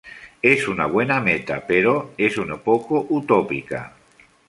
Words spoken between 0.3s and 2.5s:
Es una buena meta, pero es